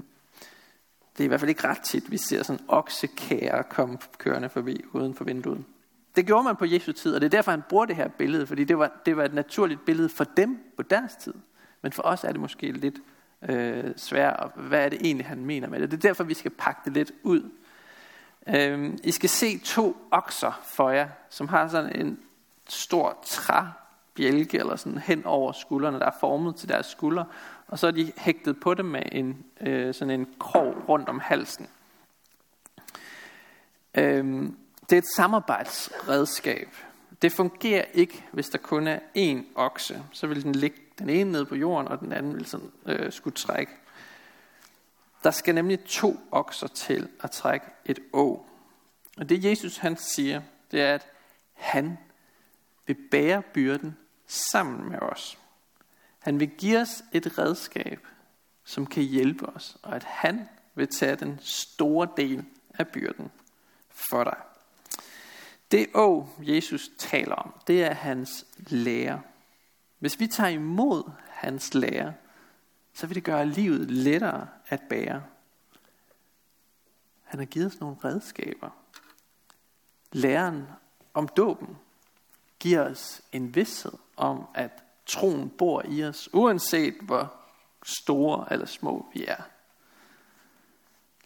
det 1.13 1.21
er 1.21 1.25
i 1.25 1.27
hvert 1.27 1.41
fald 1.41 1.49
ikke 1.49 1.69
ret 1.69 1.81
tit, 1.81 2.11
vi 2.11 2.17
ser 2.17 2.43
sådan 2.43 2.65
oksekære 2.69 3.65
komme 3.65 3.99
kørende 4.19 4.49
forbi 4.49 4.85
uden 4.93 5.15
for 5.15 5.25
vinduet. 5.25 5.65
Det 6.19 6.27
gjorde 6.27 6.45
man 6.45 6.57
på 6.57 6.65
Jesu 6.65 6.93
tid, 6.93 7.15
og 7.15 7.21
det 7.21 7.27
er 7.27 7.31
derfor, 7.31 7.51
han 7.51 7.63
bruger 7.69 7.85
det 7.85 7.97
her 7.97 8.09
billede, 8.09 8.47
fordi 8.47 8.65
det 8.65 8.79
var, 8.79 8.93
det 9.07 9.17
var 9.17 9.25
et 9.25 9.35
naturligt 9.35 9.85
billede 9.85 10.09
for 10.09 10.25
dem 10.25 10.59
på 10.77 10.83
deres 10.83 11.17
tid. 11.17 11.35
Men 11.83 11.93
for 11.93 12.03
os 12.03 12.25
er 12.25 12.33
det 12.33 12.41
måske 12.41 12.73
lidt 12.73 12.95
øh, 13.49 13.85
svært, 13.97 14.51
hvad 14.57 14.85
er 14.85 14.89
det 14.89 14.99
egentlig, 15.01 15.27
han 15.27 15.45
mener 15.45 15.69
med 15.69 15.81
det. 15.81 15.91
Det 15.91 15.97
er 15.97 16.09
derfor, 16.09 16.25
vi 16.25 16.35
skal 16.35 16.51
pakke 16.51 16.81
det 16.85 16.93
lidt 16.93 17.13
ud. 17.23 17.51
Øh, 18.49 18.95
I 19.05 19.11
skal 19.11 19.29
se 19.29 19.59
to 19.59 19.97
okser 20.11 20.61
for 20.65 20.91
jer, 20.91 21.09
som 21.31 21.49
har 21.49 21.69
sådan 21.69 22.01
en 22.01 22.21
stor 22.69 23.19
træbjælke, 23.27 24.59
eller 24.59 24.77
sådan 24.77 24.99
hen 24.99 25.25
over 25.25 25.53
skuldrene, 25.53 25.99
der 25.99 26.07
er 26.07 26.19
formet 26.21 26.57
til 26.57 26.69
deres 26.69 26.87
skuldre, 26.87 27.25
og 27.69 27.79
så 27.79 27.87
er 27.87 27.91
de 27.91 28.13
hægtet 28.17 28.61
på 28.61 28.75
dem 28.75 28.87
med 28.87 29.03
en, 29.13 29.45
øh, 29.61 29.95
sådan 29.95 30.21
en 30.21 30.29
krog 30.41 30.89
rundt 30.89 31.09
om 31.09 31.21
halsen. 31.21 31.67
Øh, 33.95 34.49
det 34.91 34.97
er 34.97 34.99
et 34.99 35.15
samarbejdsredskab. 35.17 36.69
Det 37.23 37.33
fungerer 37.33 37.85
ikke, 37.95 38.25
hvis 38.33 38.49
der 38.49 38.59
kun 38.59 38.87
er 38.87 38.99
én 39.17 39.45
okse. 39.55 40.03
Så 40.13 40.27
vil 40.27 40.43
den 40.43 40.55
ligge 40.55 40.77
den 40.99 41.11
ene 41.11 41.33
nede 41.33 41.47
på 41.47 41.55
jorden, 41.55 41.89
og 41.89 42.01
den 42.01 42.13
anden 42.13 42.35
vil 42.35 42.47
sådan, 42.47 42.73
øh, 42.87 43.13
skulle 43.13 43.35
trække. 43.35 43.73
Der 45.25 45.31
skal 45.31 45.55
nemlig 45.55 45.85
to 45.85 46.21
okser 46.31 46.67
til 46.67 47.09
at 47.21 47.31
trække 47.31 47.67
et 47.85 47.99
å. 48.13 48.47
Og 49.17 49.29
det 49.29 49.45
Jesus 49.45 49.77
han 49.77 49.97
siger, 49.97 50.43
det 50.71 50.83
er, 50.83 50.95
at 50.95 51.07
han 51.55 51.99
vil 52.87 52.97
bære 53.11 53.43
byrden 53.43 53.97
sammen 54.27 54.91
med 54.91 54.99
os. 54.99 55.39
Han 56.19 56.41
vil 56.41 56.49
give 56.49 56.79
os 56.79 57.03
et 57.13 57.39
redskab, 57.39 58.07
som 58.65 58.87
kan 58.87 59.03
hjælpe 59.03 59.47
os, 59.47 59.77
og 59.83 59.97
at 59.97 60.05
han 60.05 60.49
vil 60.75 60.89
tage 60.89 61.17
den 61.17 61.39
store 61.43 62.09
del 62.17 62.45
af 62.75 62.89
byrden 62.89 63.31
for 63.91 64.25
dig. 64.25 64.37
Det 65.71 65.87
å, 65.95 66.27
Jesus 66.41 66.91
taler 66.99 67.35
om, 67.35 67.55
det 67.67 67.85
er 67.85 67.95
hans 67.95 68.47
lære. 68.57 69.21
Hvis 69.99 70.21
vi 70.21 70.27
tager 70.27 70.51
imod 70.51 71.11
hans 71.29 71.75
lære, 71.75 72.15
så 72.95 73.07
vil 73.07 73.15
det 73.15 73.25
gøre 73.25 73.47
livet 73.47 73.91
lettere 73.91 74.49
at 74.69 74.81
bære. 74.89 75.23
Han 77.25 77.39
har 77.39 77.47
givet 77.47 77.67
os 77.67 77.81
nogle 77.81 77.97
redskaber. 78.05 78.71
Læren 80.13 80.67
om 81.15 81.29
dåben 81.29 81.77
giver 82.59 82.81
os 82.81 83.23
en 83.33 83.55
vidshed 83.55 83.93
om, 84.17 84.45
at 84.55 84.71
troen 85.07 85.51
bor 85.51 85.83
i 85.89 86.05
os, 86.05 86.29
uanset 86.33 86.95
hvor 87.03 87.35
store 87.83 88.53
eller 88.53 88.67
små 88.67 89.11
vi 89.15 89.25
er. 89.27 89.43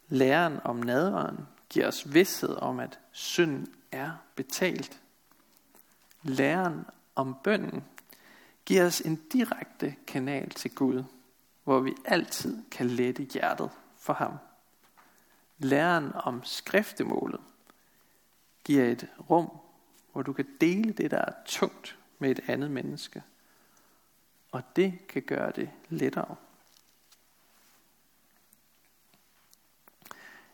Læren 0.08 0.61
om 0.64 0.76
nadveren 0.76 1.49
giver 1.68 1.88
os 1.88 2.14
vidshed 2.14 2.56
om, 2.56 2.80
at 2.80 2.99
synden 3.12 3.75
er 3.92 4.12
betalt. 4.34 5.02
Læren 6.22 6.87
om 7.14 7.37
bønden 7.44 7.84
giver 8.64 8.87
os 8.87 9.00
en 9.00 9.16
direkte 9.32 9.96
kanal 10.06 10.50
til 10.50 10.75
Gud, 10.75 11.04
hvor 11.64 11.80
vi 11.80 11.94
altid 12.04 12.62
kan 12.70 12.87
lette 12.87 13.22
hjertet 13.22 13.70
for 13.96 14.12
ham. 14.12 14.32
Læren 15.58 16.12
om 16.14 16.44
skriftemålet 16.44 17.40
giver 18.64 18.84
et 18.84 19.08
rum, 19.30 19.50
hvor 20.12 20.22
du 20.22 20.32
kan 20.32 20.49
dele 20.61 20.92
det, 20.92 21.11
der 21.11 21.18
er 21.18 21.32
tungt 21.46 21.99
med 22.18 22.30
et 22.30 22.40
andet 22.46 22.70
menneske. 22.70 23.22
Og 24.50 24.62
det 24.76 25.06
kan 25.08 25.22
gøre 25.22 25.52
det 25.56 25.70
lettere. 25.88 26.37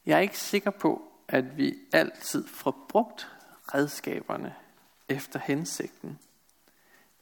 Jeg 0.07 0.16
er 0.16 0.21
ikke 0.21 0.38
sikker 0.38 0.71
på, 0.71 1.08
at 1.29 1.57
vi 1.57 1.75
altid 1.93 2.47
får 2.47 2.87
brugt 2.89 3.29
redskaberne 3.75 4.55
efter 5.09 5.39
hensigten. 5.39 6.19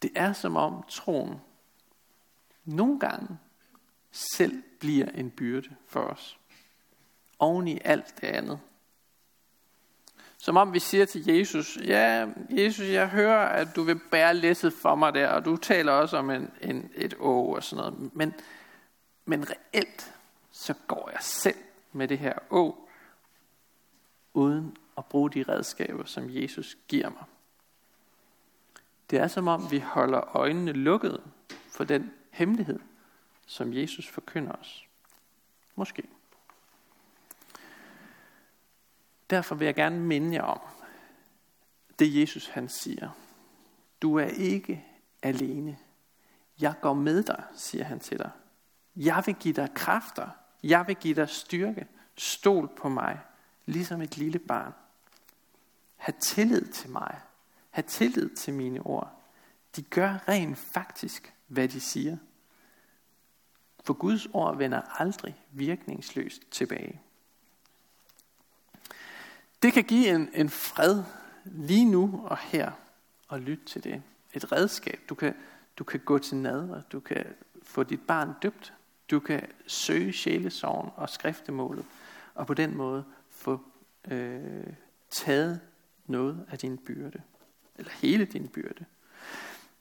Det 0.03 0.11
er 0.15 0.33
som 0.33 0.57
om 0.57 0.85
troen 0.89 1.41
nogle 2.65 3.01
gange 3.01 3.39
selv 4.11 4.63
bliver 4.81 5.07
en 5.07 5.31
byrde 5.31 5.69
for 5.87 6.01
os. 6.01 6.39
Oven 7.39 7.69
i 7.69 7.81
alt 7.85 8.21
det 8.21 8.27
andet. 8.27 8.61
Som 10.39 10.57
om 10.57 10.73
vi 10.73 10.79
siger 10.79 11.05
til 11.05 11.27
Jesus, 11.27 11.79
ja, 11.85 12.27
Jesus, 12.51 12.87
jeg 12.87 13.09
hører, 13.09 13.47
at 13.47 13.77
du 13.77 13.83
vil 13.83 14.01
bære 14.11 14.35
læsset 14.35 14.73
for 14.73 14.95
mig 14.95 15.15
der, 15.15 15.29
og 15.29 15.45
du 15.45 15.57
taler 15.57 15.93
også 15.93 16.17
om 16.17 16.31
en, 16.31 16.51
en, 16.61 16.91
et 16.95 17.15
å 17.19 17.55
og 17.55 17.65
sådan 17.65 17.85
noget. 17.85 18.15
Men, 18.15 18.35
men 19.25 19.47
reelt, 19.51 20.13
så 20.51 20.75
går 20.87 21.11
jeg 21.13 21.23
selv 21.23 21.57
med 21.93 22.09
det 22.09 22.19
her 22.19 22.39
å, 22.51 22.86
uden 24.37 24.77
at 24.99 25.05
bruge 25.05 25.31
de 25.31 25.43
redskaber, 25.43 26.05
som 26.05 26.25
Jesus 26.29 26.77
giver 26.89 27.09
mig. 27.11 27.25
Det 29.11 29.19
er 29.19 29.29
som 29.29 29.49
om, 29.49 29.71
vi 29.71 29.79
holder 29.79 30.37
øjnene 30.37 30.73
lukkede 30.73 31.23
for 31.69 31.85
den 31.85 32.13
hemmelighed, 32.31 32.81
som 33.47 33.75
Jesus 33.75 34.09
forkynder 34.09 34.53
os. 34.53 34.85
Måske. 35.75 36.03
Derfor 39.31 39.55
vil 39.55 39.65
jeg 39.65 39.75
gerne 39.75 40.01
minde 40.01 40.35
jer 40.35 40.43
om 40.43 40.61
det 41.99 42.21
Jesus 42.21 42.49
han 42.49 42.69
siger. 42.69 43.11
Du 44.03 44.19
er 44.19 44.27
ikke 44.27 44.85
alene. 45.23 45.79
Jeg 46.61 46.75
går 46.81 46.95
med 46.95 47.23
dig, 47.23 47.45
siger 47.55 47.85
han 47.85 48.01
til 48.01 48.19
dig. 48.19 48.31
Jeg 48.97 49.23
vil 49.27 49.35
give 49.35 49.55
dig 49.55 49.69
kræfter. 49.75 50.29
Jeg 50.63 50.87
vil 50.87 50.97
give 50.97 51.15
dig 51.15 51.29
styrke. 51.29 51.87
Stol 52.17 52.69
på 52.77 52.89
mig, 52.89 53.21
ligesom 53.67 54.01
et 54.01 54.17
lille 54.17 54.39
barn. 54.39 54.73
Ha' 55.97 56.13
tillid 56.21 56.67
til 56.67 56.91
mig. 56.91 57.21
Ha' 57.71 57.83
tillid 57.83 58.37
til 58.37 58.55
mine 58.55 58.81
ord. 58.81 59.23
De 59.77 59.83
gør 59.83 60.19
rent 60.29 60.59
faktisk, 60.59 61.35
hvad 61.47 61.69
de 61.69 61.81
siger. 61.81 62.17
For 63.85 63.95
Guds 63.95 64.27
ord 64.33 64.57
vender 64.57 65.01
aldrig 65.01 65.43
virkningsløst 65.51 66.43
tilbage. 66.51 67.01
Det 69.63 69.73
kan 69.73 69.85
give 69.85 70.09
en, 70.09 70.29
en 70.35 70.51
fred 70.51 71.03
lige 71.45 71.85
nu 71.85 72.21
og 72.25 72.39
her 72.39 72.73
og 73.29 73.41
lytte 73.41 73.65
til 73.65 73.85
det. 73.85 74.03
Et 74.33 74.53
redskab. 74.53 75.01
Du 75.09 75.15
kan, 75.15 75.35
du 75.79 75.85
kan 75.85 76.01
gå 76.01 76.19
til 76.19 76.37
nadver. 76.37 76.83
Du 76.93 77.01
kan 77.01 77.27
få 77.63 77.83
dit 77.83 78.01
barn 78.01 78.33
døbt. 78.43 78.75
Du 79.11 79.21
kan 79.21 79.49
søge 79.67 80.13
sjælesorgen 80.13 80.91
og 80.97 81.11
skriftemålet. 81.11 81.85
Og 82.35 82.47
på 82.47 82.55
den 82.55 82.77
måde 82.77 83.05
få 83.47 83.61
øh, 84.11 84.67
taget 85.11 85.61
noget 86.07 86.47
af 86.51 86.59
din 86.59 86.79
byrde. 86.79 87.23
Eller 87.77 87.93
hele 87.93 88.25
din 88.25 88.49
byrde. 88.49 88.85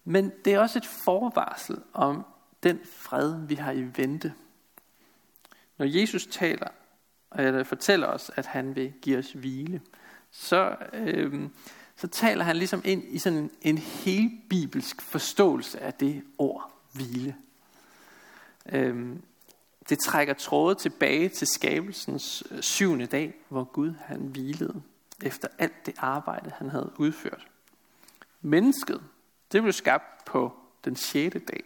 Men 0.04 0.32
det 0.46 0.54
er 0.54 0.60
også 0.60 0.80
et 0.80 0.86
forvarsel 0.86 1.78
om 1.94 2.26
den 2.64 2.80
fred, 2.86 3.46
vi 3.48 3.56
har 3.56 3.72
i 3.72 3.92
vente. 3.96 4.34
Når 5.78 5.86
Jesus 5.86 6.26
taler 6.26 6.68
eller 7.36 7.64
fortæller 7.64 8.08
os, 8.08 8.32
at 8.36 8.46
han 8.46 8.76
vil 8.76 8.94
give 9.02 9.18
os 9.18 9.32
hvile, 9.32 9.82
så, 10.32 10.76
øh, 10.94 11.50
så 11.96 12.08
taler 12.08 12.44
han 12.44 12.58
ligesom 12.58 12.82
ind 12.86 13.04
i 13.04 13.20
sådan 13.20 13.40
en, 13.40 13.52
en 13.62 13.78
helt 13.78 14.50
bibelsk 14.50 15.02
forståelse 15.02 15.80
af 15.80 15.94
det 15.94 16.24
ord 16.38 16.72
hvile. 16.94 17.36
Øh, 18.72 19.16
det 19.90 20.00
trækker 20.00 20.34
tråde 20.34 20.76
tilbage 20.76 21.30
til 21.30 21.48
skabelsens 21.48 22.44
øh, 22.52 22.62
syvende 22.62 23.06
dag, 23.06 23.34
hvor 23.50 23.64
Gud 23.64 23.94
han 24.00 24.20
hvilede 24.20 24.82
efter 25.24 25.48
alt 25.58 25.86
det 25.86 25.96
arbejde, 25.98 26.52
han 26.58 26.70
havde 26.70 26.92
udført. 26.98 27.48
Mennesket, 28.42 29.04
det 29.52 29.62
blev 29.62 29.74
skabt 29.74 30.26
på 30.26 30.54
den 30.86 30.96
sjette 30.96 31.40
dag, 31.40 31.64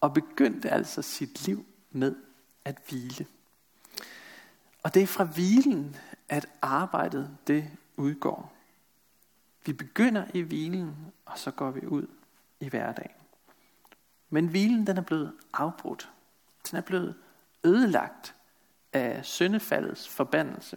og 0.00 0.14
begyndte 0.14 0.70
altså 0.70 1.02
sit 1.02 1.46
liv 1.46 1.66
med 1.90 2.16
at 2.64 2.76
hvile. 2.88 3.26
Og 4.82 4.94
det 4.94 5.02
er 5.02 5.06
fra 5.06 5.24
hvilen, 5.24 5.96
at 6.28 6.46
arbejdet 6.62 7.36
det 7.46 7.70
udgår. 7.96 8.52
Vi 9.66 9.72
begynder 9.72 10.24
i 10.34 10.40
hvilen, 10.40 10.96
og 11.24 11.38
så 11.38 11.50
går 11.50 11.70
vi 11.70 11.86
ud 11.86 12.06
i 12.60 12.68
hverdagen. 12.68 13.16
Men 14.30 14.46
hvilen 14.46 14.86
den 14.86 14.96
er 14.96 15.02
blevet 15.02 15.32
afbrudt. 15.52 16.10
Den 16.70 16.76
er 16.76 16.82
blevet 16.82 17.14
ødelagt 17.66 18.34
af 18.92 19.24
syndefaldets 19.24 20.08
forbandelse. 20.08 20.76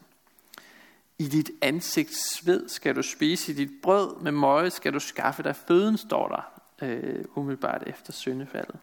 I 1.18 1.28
dit 1.28 1.52
ansigts 1.62 2.38
sved 2.38 2.70
skal 2.70 2.96
du 2.96 3.02
spise, 3.02 3.52
i 3.52 3.56
dit 3.56 3.72
brød 3.84 4.22
med 4.22 4.32
møje 4.32 4.70
skal 4.70 4.94
du 4.94 5.00
skaffe 5.00 5.44
dig 5.44 5.56
føden, 5.56 5.98
står 5.98 6.28
der 6.28 6.62
øh, 6.88 7.26
umiddelbart 7.36 7.84
efter 7.88 8.14
syndefaldet. 8.14 8.80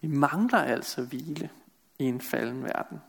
Vi 0.00 0.08
mangler 0.08 0.58
altså 0.58 1.02
hvile 1.02 1.50
i 1.98 2.04
en 2.04 2.20
falden 2.20 2.64
verden. 2.64 3.00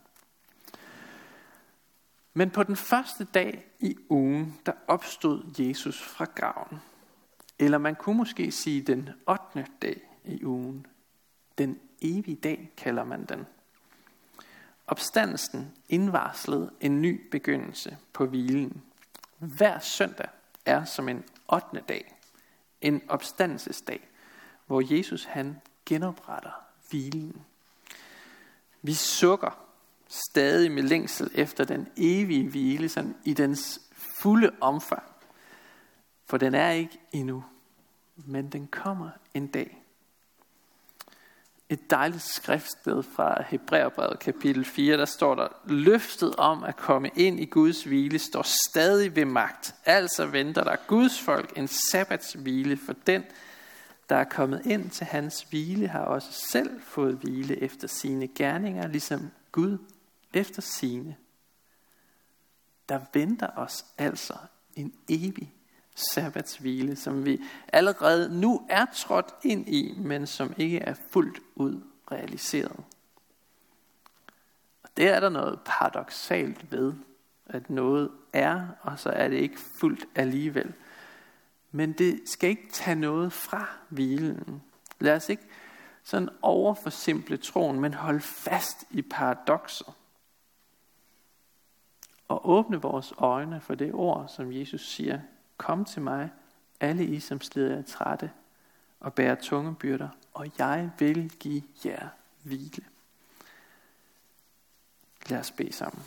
Men 2.34 2.50
på 2.50 2.62
den 2.62 2.76
første 2.76 3.24
dag 3.24 3.66
i 3.80 3.96
ugen, 4.08 4.60
der 4.66 4.72
opstod 4.86 5.42
Jesus 5.58 6.02
fra 6.02 6.24
graven. 6.24 6.80
Eller 7.58 7.78
man 7.78 7.94
kunne 7.94 8.16
måske 8.16 8.52
sige 8.52 8.82
den 8.82 9.10
8. 9.28 9.66
dag 9.82 10.00
i 10.24 10.44
ugen. 10.44 10.86
Den 11.58 11.78
evige 12.00 12.36
dag 12.36 12.72
kalder 12.76 13.04
man 13.04 13.24
den. 13.24 13.46
Opstandelsen 14.86 15.72
indvarslede 15.88 16.70
en 16.80 17.02
ny 17.02 17.28
begyndelse 17.30 17.96
på 18.12 18.26
hvilen. 18.26 18.82
Hver 19.38 19.78
søndag 19.78 20.28
er 20.64 20.84
som 20.84 21.08
en 21.08 21.24
8. 21.52 21.80
dag, 21.88 22.16
en 22.80 23.02
opstandelsesdag, 23.08 24.08
hvor 24.66 24.96
Jesus 24.96 25.24
han 25.24 25.60
genopretter 25.86 26.64
hvilen. 26.90 27.44
Vi 28.82 28.94
sukker 28.94 29.66
stadig 30.08 30.72
med 30.72 30.82
længsel 30.82 31.30
efter 31.34 31.64
den 31.64 31.88
evige 31.96 32.48
hvile, 32.48 32.88
sådan 32.88 33.16
i 33.24 33.34
dens 33.34 33.80
fulde 34.20 34.50
omfang. 34.60 35.02
For 36.26 36.36
den 36.36 36.54
er 36.54 36.70
ikke 36.70 36.98
endnu, 37.12 37.44
men 38.16 38.48
den 38.48 38.66
kommer 38.66 39.10
en 39.34 39.46
dag. 39.46 39.79
Et 41.70 41.90
dejligt 41.90 42.22
skriftsted 42.22 43.02
fra 43.02 43.42
Hebræerbrevet 43.42 44.18
kapitel 44.18 44.64
4, 44.64 44.96
der 44.96 45.04
står 45.04 45.34
der, 45.34 45.48
løftet 45.64 46.36
om 46.36 46.64
at 46.64 46.76
komme 46.76 47.10
ind 47.16 47.40
i 47.40 47.44
Guds 47.44 47.84
hvile 47.84 48.18
står 48.18 48.42
stadig 48.42 49.16
ved 49.16 49.24
magt. 49.24 49.74
Altså 49.84 50.26
venter 50.26 50.64
der 50.64 50.76
Guds 50.86 51.20
folk 51.20 51.52
en 51.56 51.68
sabbatshvile 51.68 52.76
for 52.76 52.92
den, 53.06 53.24
der 54.08 54.16
er 54.16 54.24
kommet 54.24 54.66
ind 54.66 54.90
til 54.90 55.06
hans 55.06 55.46
hvile, 55.50 55.88
har 55.88 56.00
også 56.00 56.32
selv 56.32 56.80
fået 56.82 57.14
hvile 57.14 57.62
efter 57.62 57.88
sine 57.88 58.28
gerninger, 58.28 58.86
ligesom 58.86 59.30
Gud 59.52 59.78
efter 60.34 60.62
sine. 60.62 61.16
Der 62.88 63.00
venter 63.12 63.48
os 63.56 63.84
altså 63.98 64.34
en 64.76 64.92
evig 65.08 65.54
sabbatshvile, 66.14 66.96
som 66.96 67.26
vi 67.26 67.40
allerede 67.72 68.40
nu 68.40 68.66
er 68.68 68.86
trådt 68.94 69.34
ind 69.44 69.68
i, 69.68 69.94
men 69.98 70.26
som 70.26 70.54
ikke 70.56 70.78
er 70.78 70.94
fuldt 71.10 71.40
ud 71.54 71.80
realiseret. 72.12 72.76
Og 74.82 74.88
det 74.96 75.08
er 75.08 75.20
der 75.20 75.28
noget 75.28 75.60
paradoxalt 75.64 76.72
ved, 76.72 76.92
at 77.46 77.70
noget 77.70 78.10
er, 78.32 78.68
og 78.80 78.98
så 78.98 79.10
er 79.10 79.28
det 79.28 79.36
ikke 79.36 79.60
fuldt 79.60 80.04
alligevel. 80.14 80.74
Men 81.70 81.92
det 81.92 82.20
skal 82.24 82.50
ikke 82.50 82.68
tage 82.72 82.96
noget 82.96 83.32
fra 83.32 83.68
hvilen. 83.88 84.62
Lad 84.98 85.16
os 85.16 85.28
ikke 85.28 85.48
sådan 86.02 86.28
overforsimple 86.42 87.36
troen, 87.36 87.80
men 87.80 87.94
holde 87.94 88.20
fast 88.20 88.84
i 88.90 89.02
paradokset. 89.02 89.86
Og 92.28 92.48
åbne 92.48 92.82
vores 92.82 93.12
øjne 93.18 93.60
for 93.60 93.74
det 93.74 93.94
ord, 93.94 94.28
som 94.28 94.52
Jesus 94.52 94.88
siger, 94.88 95.20
kom 95.60 95.84
til 95.84 96.02
mig, 96.02 96.30
alle 96.80 97.04
I, 97.04 97.20
som 97.20 97.40
slider 97.40 97.74
jer 97.74 97.82
trætte, 97.82 98.30
og 99.00 99.14
bærer 99.14 99.34
tunge 99.34 99.74
byrder, 99.74 100.08
og 100.34 100.50
jeg 100.58 100.90
vil 100.98 101.30
give 101.30 101.62
jer 101.84 102.08
hvile. 102.42 102.84
Lad 105.28 105.38
os 105.38 105.50
bede 105.50 105.72
sammen. 105.72 106.02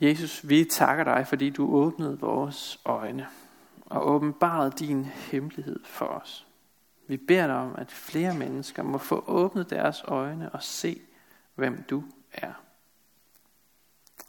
Jesus, 0.00 0.48
vi 0.48 0.64
takker 0.64 1.04
dig, 1.04 1.26
fordi 1.26 1.50
du 1.50 1.74
åbnede 1.74 2.20
vores 2.20 2.80
øjne 2.84 3.28
og 3.86 4.08
åbenbarede 4.08 4.72
din 4.78 5.04
hemmelighed 5.04 5.80
for 5.84 6.06
os. 6.06 6.46
Vi 7.06 7.16
beder 7.16 7.46
dig 7.46 7.56
om, 7.56 7.74
at 7.78 7.90
flere 7.90 8.34
mennesker 8.34 8.82
må 8.82 8.98
få 8.98 9.24
åbnet 9.26 9.70
deres 9.70 10.02
øjne 10.04 10.52
og 10.52 10.62
se, 10.62 11.00
hvem 11.54 11.82
du 11.82 12.04
er. 12.32 12.52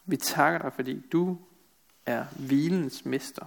Vi 0.04 0.16
takker 0.16 0.58
dig, 0.58 0.72
fordi 0.72 1.00
du 1.12 1.38
er 2.06 2.24
hvilens 2.24 3.04
mester, 3.04 3.46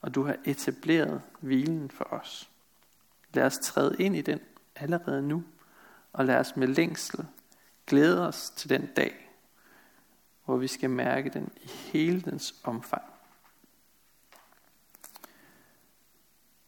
og 0.00 0.14
du 0.14 0.22
har 0.22 0.36
etableret 0.44 1.22
hvilen 1.40 1.90
for 1.90 2.04
os. 2.04 2.50
Lad 3.34 3.44
os 3.44 3.58
træde 3.58 3.96
ind 3.98 4.16
i 4.16 4.22
den 4.22 4.40
allerede 4.76 5.22
nu, 5.22 5.44
og 6.12 6.24
lad 6.24 6.36
os 6.36 6.56
med 6.56 6.68
længsel 6.68 7.26
glæde 7.86 8.28
os 8.28 8.50
til 8.50 8.70
den 8.70 8.86
dag, 8.86 9.30
hvor 10.44 10.56
vi 10.56 10.66
skal 10.66 10.90
mærke 10.90 11.30
den 11.30 11.52
i 11.62 11.66
hele 11.68 12.20
dens 12.20 12.54
omfang. 12.64 13.02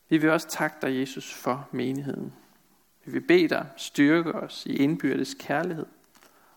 Vi 0.09 0.19
vil 0.19 0.31
også 0.31 0.49
takke 0.49 0.77
dig, 0.83 1.01
Jesus, 1.01 1.35
for 1.35 1.69
menigheden. 1.73 2.35
Vi 3.05 3.13
vil 3.13 3.21
bede 3.21 3.49
dig 3.49 3.67
styrke 3.77 4.33
os 4.33 4.67
i 4.67 4.77
indbyrdes 4.77 5.35
kærlighed 5.35 5.87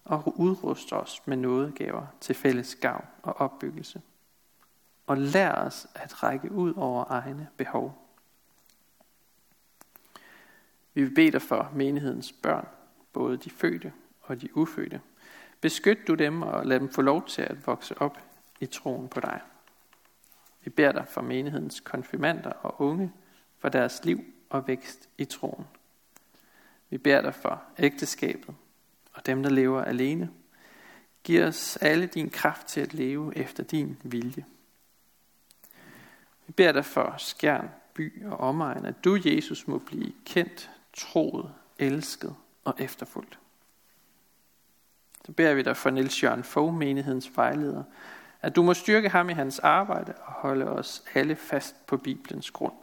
og 0.05 0.39
udruste 0.39 0.93
os 0.93 1.21
med 1.25 1.37
nådegaver 1.37 2.05
til 2.21 2.35
fælles 2.35 2.75
gavn 2.75 3.05
og 3.23 3.37
opbyggelse. 3.37 4.01
Og 5.07 5.17
lær 5.17 5.51
os 5.51 5.87
at 5.95 6.23
række 6.23 6.51
ud 6.51 6.73
over 6.73 7.05
egne 7.09 7.49
behov. 7.57 8.01
Vi 10.93 11.03
vil 11.03 11.15
bede 11.15 11.31
dig 11.31 11.41
for 11.41 11.71
menighedens 11.73 12.31
børn, 12.31 12.67
både 13.13 13.37
de 13.37 13.49
fødte 13.49 13.93
og 14.21 14.41
de 14.41 14.57
ufødte. 14.57 15.01
Beskyt 15.61 16.07
du 16.07 16.15
dem 16.15 16.41
og 16.41 16.65
lad 16.65 16.79
dem 16.79 16.89
få 16.89 17.01
lov 17.01 17.27
til 17.27 17.41
at 17.41 17.67
vokse 17.67 18.01
op 18.01 18.19
i 18.59 18.65
troen 18.65 19.07
på 19.07 19.19
dig. 19.19 19.41
Vi 20.63 20.69
beder 20.69 20.91
dig 20.91 21.07
for 21.07 21.21
menighedens 21.21 21.79
konfirmander 21.79 22.49
og 22.49 22.81
unge, 22.81 23.11
for 23.57 23.69
deres 23.69 24.05
liv 24.05 24.25
og 24.49 24.67
vækst 24.67 25.09
i 25.17 25.25
troen. 25.25 25.67
Vi 26.89 26.97
beder 26.97 27.21
dig 27.21 27.35
for 27.35 27.63
ægteskabet 27.77 28.55
dem, 29.25 29.43
der 29.43 29.49
lever 29.49 29.83
alene. 29.83 30.29
Giv 31.23 31.43
os 31.43 31.77
alle 31.77 32.05
din 32.05 32.29
kraft 32.29 32.67
til 32.67 32.81
at 32.81 32.93
leve 32.93 33.37
efter 33.37 33.63
din 33.63 33.97
vilje. 34.03 34.45
Vi 36.47 36.53
beder 36.53 36.71
dig 36.71 36.85
for 36.85 37.15
skærn, 37.17 37.69
by 37.93 38.25
og 38.25 38.37
omegn, 38.37 38.85
at 38.85 39.03
du, 39.03 39.17
Jesus, 39.25 39.67
må 39.67 39.77
blive 39.77 40.13
kendt, 40.25 40.71
troet, 40.93 41.53
elsket 41.79 42.35
og 42.63 42.75
efterfulgt. 42.77 43.39
Så 45.25 45.31
beder 45.31 45.53
vi 45.53 45.61
dig 45.61 45.77
for 45.77 45.89
Niels 45.89 46.23
Jørgen 46.23 46.43
Fogh, 46.43 46.73
menighedens 46.73 47.31
vejleder, 47.35 47.83
at 48.41 48.55
du 48.55 48.63
må 48.63 48.73
styrke 48.73 49.09
ham 49.09 49.29
i 49.29 49.33
hans 49.33 49.59
arbejde 49.59 50.13
og 50.13 50.33
holde 50.33 50.65
os 50.65 51.03
alle 51.13 51.35
fast 51.35 51.87
på 51.87 51.97
Bibelens 51.97 52.51
grund. 52.51 52.73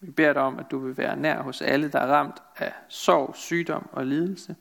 Vi 0.00 0.10
beder 0.10 0.32
dig 0.32 0.42
om, 0.42 0.58
at 0.58 0.70
du 0.70 0.78
vil 0.78 0.96
være 0.96 1.16
nær 1.16 1.42
hos 1.42 1.62
alle, 1.62 1.88
der 1.88 1.98
er 1.98 2.06
ramt 2.06 2.42
af 2.56 2.72
sorg, 2.88 3.36
sygdom 3.36 3.88
og 3.92 4.06
lidelse. 4.06 4.56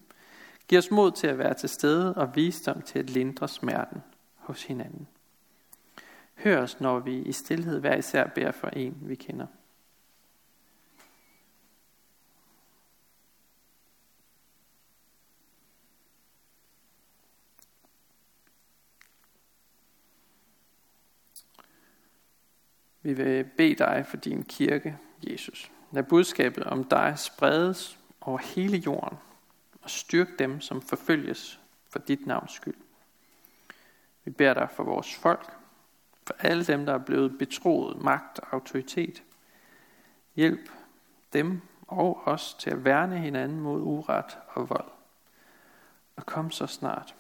Giv 0.68 0.78
os 0.78 0.92
mod 0.92 1.12
til 1.12 1.28
at 1.28 1.38
være 1.38 1.54
til 1.54 1.70
stede 1.70 2.14
og 2.14 2.36
visdom 2.36 2.82
til 2.82 3.00
at 3.00 3.10
lindre 3.10 3.48
smerten 3.48 4.04
hos 4.36 4.64
hinanden. 4.64 5.08
Hør 6.36 6.62
os, 6.62 6.80
når 6.80 7.00
vi 7.00 7.22
i 7.22 7.32
stillhed 7.32 7.80
hver 7.80 7.96
især 7.96 8.28
beder 8.28 8.52
for 8.52 8.68
en, 8.68 8.98
vi 9.02 9.16
kender. 9.16 9.48
Vi 23.02 23.14
vil 23.14 23.44
bede 23.58 23.76
dig 23.76 24.06
for 24.08 24.18
din 24.18 24.44
kirke, 24.44 24.98
Jesus. 25.24 25.72
Lad 25.92 26.04
budskabet 26.04 26.64
om 26.64 26.84
dig 26.84 27.20
spredes 27.20 28.00
over 28.22 28.38
hele 28.38 28.78
jorden 28.78 29.18
og 29.86 29.92
styrk 29.92 30.40
dem, 30.40 30.62
som 30.62 30.82
forfølges 30.82 31.60
for 31.90 32.00
dit 32.00 32.26
navns 32.26 32.52
skyld. 32.52 32.76
Vi 34.24 34.32
beder 34.32 34.54
dig 34.54 34.70
for 34.72 34.84
vores 34.84 35.16
folk, 35.16 35.54
for 36.24 36.36
alle 36.40 36.66
dem, 36.66 36.86
der 36.86 36.94
er 36.94 37.06
blevet 37.06 37.38
betroet 37.38 38.02
magt 38.02 38.40
og 38.40 38.48
autoritet. 38.52 39.24
Hjælp 40.36 40.70
dem 41.34 41.62
og 41.88 42.22
os 42.28 42.54
til 42.54 42.70
at 42.70 42.86
værne 42.86 43.18
hinanden 43.18 43.60
mod 43.60 43.82
uret 43.82 44.38
og 44.48 44.70
vold. 44.70 44.92
Og 46.16 46.26
kom 46.26 46.52
så 46.52 46.68
snart 46.68 47.16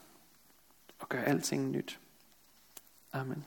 og 0.99 1.09
gør 1.09 1.21
alting 1.21 1.71
nyt. 1.71 1.99
Amen. 3.13 3.45